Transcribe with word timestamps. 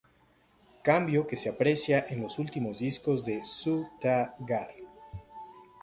Cambio 0.81 1.27
que 1.27 1.37
se 1.37 1.47
aprecia 1.47 2.07
en 2.09 2.23
los 2.23 2.39
últimos 2.39 2.79
discos 2.79 3.23
de 3.23 3.43
Su 3.43 3.87
Ta 4.01 4.33
Gar. 4.39 4.71